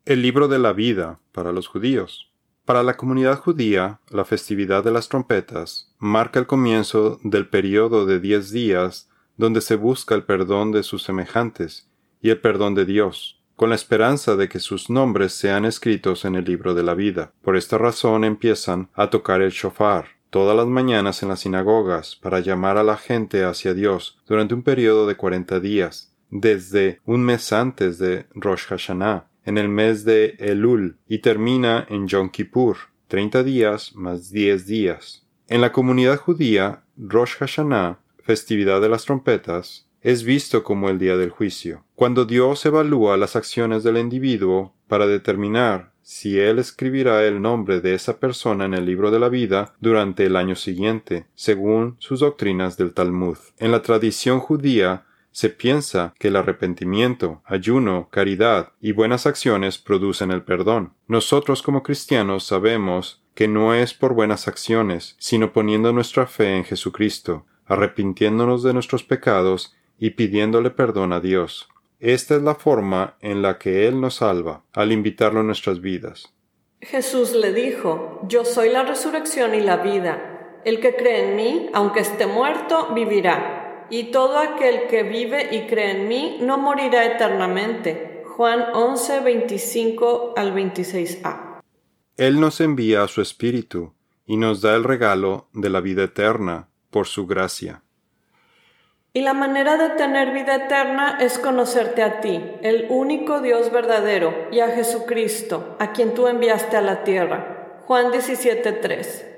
El 0.04 0.22
libro 0.22 0.46
de 0.46 0.60
la 0.60 0.72
vida 0.72 1.18
para 1.32 1.50
los 1.50 1.66
judíos. 1.66 2.27
Para 2.68 2.82
la 2.82 2.98
comunidad 2.98 3.38
judía, 3.38 3.98
la 4.10 4.26
festividad 4.26 4.84
de 4.84 4.90
las 4.90 5.08
trompetas 5.08 5.90
marca 5.98 6.38
el 6.38 6.46
comienzo 6.46 7.18
del 7.22 7.48
periodo 7.48 8.04
de 8.04 8.20
diez 8.20 8.50
días 8.50 9.08
donde 9.38 9.62
se 9.62 9.76
busca 9.76 10.14
el 10.14 10.24
perdón 10.24 10.72
de 10.72 10.82
sus 10.82 11.02
semejantes 11.02 11.88
y 12.20 12.28
el 12.28 12.42
perdón 12.42 12.74
de 12.74 12.84
Dios 12.84 13.40
con 13.56 13.70
la 13.70 13.74
esperanza 13.74 14.36
de 14.36 14.50
que 14.50 14.58
sus 14.58 14.90
nombres 14.90 15.32
sean 15.32 15.64
escritos 15.64 16.26
en 16.26 16.34
el 16.34 16.44
libro 16.44 16.74
de 16.74 16.82
la 16.82 16.92
vida. 16.92 17.32
Por 17.40 17.56
esta 17.56 17.78
razón 17.78 18.22
empiezan 18.22 18.90
a 18.92 19.08
tocar 19.08 19.40
el 19.40 19.50
shofar 19.50 20.08
todas 20.28 20.54
las 20.54 20.66
mañanas 20.66 21.22
en 21.22 21.30
las 21.30 21.40
sinagogas 21.40 22.16
para 22.16 22.40
llamar 22.40 22.76
a 22.76 22.84
la 22.84 22.98
gente 22.98 23.44
hacia 23.44 23.72
Dios 23.72 24.18
durante 24.26 24.52
un 24.52 24.62
periodo 24.62 25.06
de 25.06 25.16
cuarenta 25.16 25.58
días, 25.58 26.12
desde 26.28 27.00
un 27.06 27.22
mes 27.22 27.50
antes 27.50 27.96
de 27.96 28.26
Rosh 28.34 28.66
Hashanah, 28.66 29.27
en 29.48 29.56
el 29.56 29.70
mes 29.70 30.04
de 30.04 30.36
Elul, 30.40 30.98
y 31.08 31.20
termina 31.20 31.86
en 31.88 32.06
Yom 32.06 32.28
Kippur, 32.28 32.76
treinta 33.08 33.42
días 33.42 33.94
más 33.94 34.30
diez 34.30 34.66
días. 34.66 35.26
En 35.48 35.62
la 35.62 35.72
comunidad 35.72 36.18
judía, 36.18 36.84
Rosh 36.98 37.36
Hashanah, 37.38 37.98
festividad 38.22 38.82
de 38.82 38.90
las 38.90 39.06
trompetas, 39.06 39.88
es 40.02 40.22
visto 40.22 40.62
como 40.62 40.90
el 40.90 40.98
día 40.98 41.16
del 41.16 41.30
juicio. 41.30 41.82
Cuando 41.94 42.26
Dios 42.26 42.66
evalúa 42.66 43.16
las 43.16 43.36
acciones 43.36 43.84
del 43.84 43.96
individuo 43.96 44.74
para 44.86 45.06
determinar 45.06 45.92
si 46.02 46.38
Él 46.38 46.58
escribirá 46.58 47.24
el 47.24 47.40
nombre 47.40 47.80
de 47.80 47.94
esa 47.94 48.20
persona 48.20 48.66
en 48.66 48.74
el 48.74 48.84
libro 48.84 49.10
de 49.10 49.18
la 49.18 49.30
vida 49.30 49.74
durante 49.80 50.26
el 50.26 50.36
año 50.36 50.56
siguiente, 50.56 51.26
según 51.34 51.96
sus 52.00 52.20
doctrinas 52.20 52.76
del 52.76 52.92
Talmud. 52.92 53.38
En 53.58 53.72
la 53.72 53.80
tradición 53.80 54.40
judía 54.40 55.06
se 55.38 55.50
piensa 55.50 56.14
que 56.18 56.26
el 56.26 56.36
arrepentimiento, 56.36 57.42
ayuno, 57.44 58.08
caridad 58.10 58.72
y 58.80 58.90
buenas 58.90 59.24
acciones 59.24 59.78
producen 59.78 60.32
el 60.32 60.42
perdón. 60.42 60.94
Nosotros 61.06 61.62
como 61.62 61.84
cristianos 61.84 62.42
sabemos 62.42 63.22
que 63.36 63.46
no 63.46 63.72
es 63.72 63.94
por 63.94 64.14
buenas 64.14 64.48
acciones, 64.48 65.14
sino 65.20 65.52
poniendo 65.52 65.92
nuestra 65.92 66.26
fe 66.26 66.56
en 66.56 66.64
Jesucristo, 66.64 67.46
arrepintiéndonos 67.66 68.64
de 68.64 68.72
nuestros 68.74 69.04
pecados 69.04 69.76
y 69.96 70.10
pidiéndole 70.10 70.70
perdón 70.70 71.12
a 71.12 71.20
Dios. 71.20 71.68
Esta 72.00 72.34
es 72.34 72.42
la 72.42 72.56
forma 72.56 73.16
en 73.20 73.40
la 73.40 73.58
que 73.58 73.86
Él 73.86 74.00
nos 74.00 74.16
salva, 74.16 74.64
al 74.72 74.90
invitarlo 74.90 75.38
a 75.38 75.44
nuestras 75.44 75.80
vidas. 75.80 76.34
Jesús 76.80 77.32
le 77.36 77.52
dijo, 77.52 78.22
Yo 78.26 78.44
soy 78.44 78.70
la 78.70 78.82
resurrección 78.82 79.54
y 79.54 79.60
la 79.60 79.76
vida. 79.76 80.60
El 80.64 80.80
que 80.80 80.96
cree 80.96 81.30
en 81.30 81.36
mí, 81.36 81.70
aunque 81.74 82.00
esté 82.00 82.26
muerto, 82.26 82.92
vivirá. 82.92 83.57
Y 83.90 84.04
todo 84.04 84.38
aquel 84.38 84.86
que 84.88 85.02
vive 85.02 85.48
y 85.54 85.66
cree 85.66 85.92
en 85.92 86.08
mí 86.08 86.38
no 86.40 86.58
morirá 86.58 87.04
eternamente. 87.06 88.22
Juan 88.24 88.66
11, 88.74 89.20
25 89.20 90.34
al 90.36 90.54
26a. 90.54 91.60
Él 92.16 92.40
nos 92.40 92.60
envía 92.60 93.02
a 93.02 93.08
su 93.08 93.22
Espíritu 93.22 93.94
y 94.26 94.36
nos 94.36 94.60
da 94.60 94.74
el 94.74 94.84
regalo 94.84 95.48
de 95.52 95.70
la 95.70 95.80
vida 95.80 96.04
eterna 96.04 96.68
por 96.90 97.06
su 97.06 97.26
gracia. 97.26 97.82
Y 99.14 99.22
la 99.22 99.32
manera 99.32 99.76
de 99.76 99.90
tener 99.90 100.32
vida 100.32 100.54
eterna 100.54 101.18
es 101.20 101.38
conocerte 101.38 102.02
a 102.02 102.20
ti, 102.20 102.44
el 102.62 102.86
único 102.90 103.40
Dios 103.40 103.72
verdadero, 103.72 104.48
y 104.52 104.60
a 104.60 104.68
Jesucristo, 104.68 105.76
a 105.80 105.92
quien 105.92 106.14
tú 106.14 106.28
enviaste 106.28 106.76
a 106.76 106.82
la 106.82 107.04
tierra. 107.04 107.80
Juan 107.86 108.12
17:3. 108.12 109.37